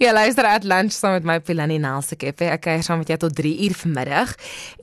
[0.00, 2.30] Ja, luister at lunch saam met my Pilani Nelseke.
[2.32, 4.30] Ek kuier saam met jou tot 3 uur vanmiddag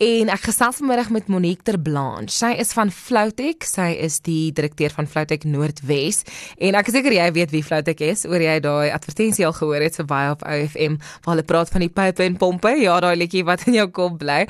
[0.05, 2.29] en ek gesels vanmiddag met Monique Ter Blanche.
[2.35, 3.65] Sy is van Floutech.
[3.65, 6.21] Sy is die direkteur van Floutech Noordwes
[6.61, 8.27] en ek is seker jy weet wie Floutech is.
[8.29, 11.87] Oor jy daai advertensie al gehoor het vir baie op OFM waar hulle praat van
[11.87, 12.75] die pype en pompe.
[12.77, 14.43] Ja, daai liedjie wat in jou kop bly.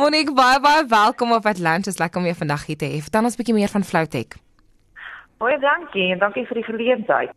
[0.00, 1.84] Monique, baie baie welkom op at lunch.
[1.84, 3.04] Dit is lekker om jou vandag hier te hê.
[3.04, 4.40] Vertel ons 'n bietjie meer van Floutech.
[5.36, 7.36] Baie dankie en dankie vir die geleentheid.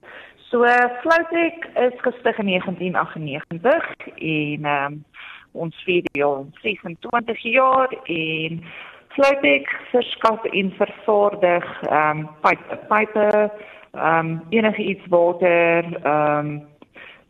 [0.49, 5.05] So Floutech is gestig in 1998 en um,
[5.51, 8.63] ons vier al 26 jaar en
[9.07, 13.27] Floutech verskaf en vervaardig ehm um, pipe pipe
[13.91, 16.63] ehm um, enige iets water ehm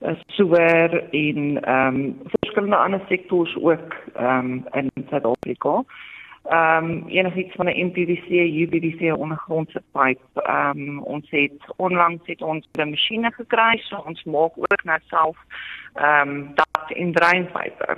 [0.01, 5.73] um, sewer en ehm um, verskillende ander sektore ook ehm um, in Suid-Afrika.
[5.73, 6.16] ehm
[6.51, 8.29] um, enigiets van 'n MPVC,
[8.63, 10.19] UPVC ondergrondse pyp.
[10.33, 15.01] Ehm um, ons het onlangs het ons 'n masjiene gekry, so ons maak ook net
[15.07, 15.37] self
[15.93, 17.95] ehm um, dak en drainpype.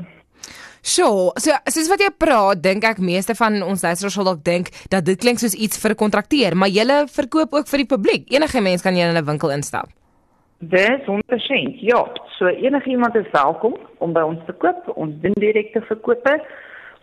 [0.81, 4.69] Sjoe, so soos wat jy praat, dink ek meeste van ons luisteraars sal dalk dink
[4.89, 8.31] dat dit klink soos iets vir 'n kontrakteur, maar jy verkoop ook vir die publiek.
[8.31, 9.89] Enige mens kan jy in 'n winkel instap.
[10.59, 11.79] Dis 100%.
[11.79, 14.91] Ja, so enige iemand is welkom om by ons te koop.
[14.95, 16.41] Ons doen direkte verkope.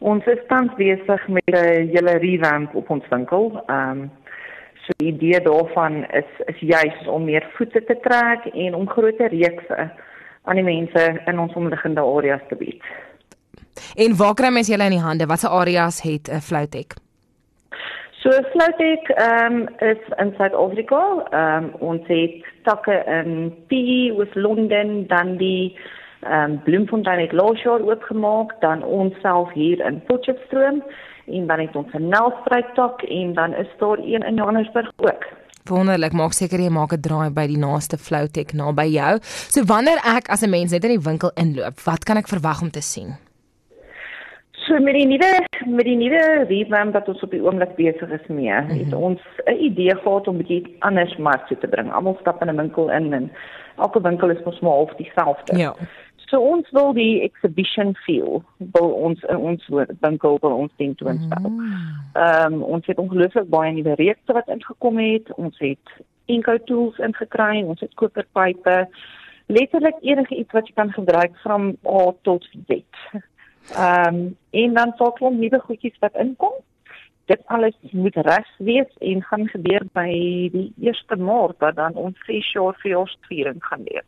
[0.07, 3.62] Ons is tans besig met 'n hele revamp op ons winkel.
[3.67, 4.11] Ehm um,
[4.85, 9.29] so die idee daarvan is is juis om meer voete te trek en om groter
[9.29, 9.91] reekse
[10.43, 12.83] aan die mense in ons omliggende areas te bied.
[13.97, 15.27] En waar kry mense julle in die hande?
[15.27, 16.95] Watse areas het 'n uh, Floutech?
[18.11, 21.03] So Floutech ehm um, is in Suid-Afrika.
[21.31, 25.77] Ehm um, ons het takke in PE, West London, Dundee
[26.31, 30.83] ehm um, Bloemfontein het laas jaar oopgemaak, dan ons self hier in Potchefstroom
[31.27, 35.25] en dan het ons 'n Nelspruit tak en dan is daar een in Johannesburg ook.
[35.65, 39.19] Wonderlik, maak seker jy maak 'n draai by die naaste Floutech naby jou.
[39.23, 42.63] So wanneer ek as 'n mens net in die winkel inloop, wat kan ek verwag
[42.63, 43.17] om te sien?
[44.67, 48.27] So met die nuwe met die nuwe revamp wat ons op die oomblik besig is
[48.29, 48.79] mee, mm -hmm.
[48.79, 51.93] het ons 'n idee gehad om bietjie anders mark toe te bring.
[51.93, 53.31] Almal stap in 'n winkel in en
[53.77, 55.59] elke winkel is mos maar half dieselfde.
[55.59, 55.75] Ja.
[56.26, 58.41] So ons wil die exhibition feel,
[58.75, 59.66] wil ons in ons
[60.00, 61.50] winkel wil ons teen toonstel.
[61.50, 61.69] Mm.
[62.19, 65.31] Ehm um, ons het ongelooflik baie nuwe reekse wat ingekom het.
[65.38, 68.88] Ons het Inco tools ingekry, ons het koperpype.
[69.47, 72.82] Letterlik enige iets wat jy kan gebruik van A tot Z.
[73.75, 76.58] Ehm um, en dan sal klomp nuwe goedjies wat inkom.
[77.31, 80.10] Dit alles moet reg wees en gaan gebeur by
[80.54, 84.06] die 1 Maart wat dan ons fees jaar vir ons viering gaan wees.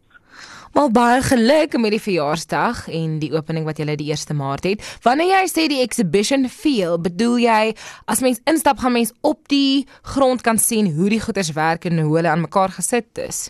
[0.75, 4.85] Maar baie geluk met die verjaarsdag en die opening wat julle die 1 Maart het.
[5.03, 7.63] Wanneer jy sê die exhibition feel, bedoel jy
[8.07, 11.99] as mens instap gaan mens op die grond kan sien hoe die goeders werk en
[11.99, 13.49] hoe hulle aan mekaar gesit is.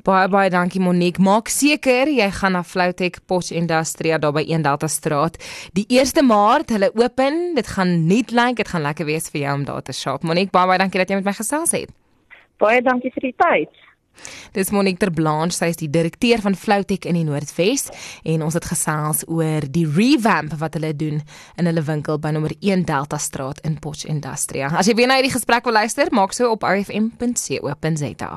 [0.01, 1.21] Baie baie dankie Monique.
[1.21, 5.37] Maak seker jy gaan na Floutech Posh Industria daar by 1 Delta Straat.
[5.77, 7.55] Die 1 Maart, hulle open.
[7.55, 10.23] Dit gaan nie lyk, dit gaan lekker wees vir jou om daar te shop.
[10.23, 11.93] Monique, baie baie dankie dat jy met my gesels het.
[12.57, 13.69] Baie dankie vir die tyd.
[14.53, 17.87] Dis Monique Ter Blanche, sy is die direkteur van Floutech in die Noordwes
[18.27, 21.21] en ons het gesels oor die revamp wat hulle doen
[21.55, 24.73] in hulle winkel by nommer 1 Delta Straat in Potch Industria.
[24.75, 28.31] As jy weer na hierdie gesprek wil luister, maak so op rfm.co.za.